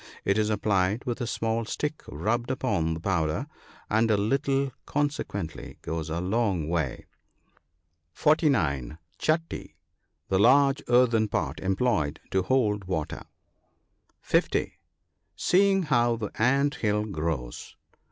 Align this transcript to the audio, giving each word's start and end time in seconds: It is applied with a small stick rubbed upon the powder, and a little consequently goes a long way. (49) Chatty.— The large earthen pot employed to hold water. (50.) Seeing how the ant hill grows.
It 0.25 0.39
is 0.39 0.49
applied 0.49 1.05
with 1.05 1.21
a 1.21 1.27
small 1.27 1.63
stick 1.63 2.01
rubbed 2.07 2.49
upon 2.49 2.95
the 2.95 2.99
powder, 2.99 3.45
and 3.87 4.09
a 4.09 4.17
little 4.17 4.71
consequently 4.87 5.77
goes 5.83 6.09
a 6.09 6.19
long 6.19 6.67
way. 6.67 7.05
(49) 8.11 8.97
Chatty.— 9.19 9.75
The 10.29 10.39
large 10.39 10.81
earthen 10.87 11.27
pot 11.27 11.59
employed 11.59 12.19
to 12.31 12.41
hold 12.41 12.85
water. 12.85 13.21
(50.) 14.21 14.79
Seeing 15.35 15.83
how 15.83 16.15
the 16.15 16.31
ant 16.41 16.73
hill 16.81 17.05
grows. 17.05 17.75